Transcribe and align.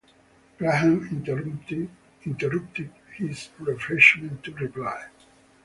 Graham 0.57 1.07
interrupted 2.25 2.91
his 3.11 3.49
refreshment 3.59 4.41
to 4.43 4.51
reply. 4.55 5.09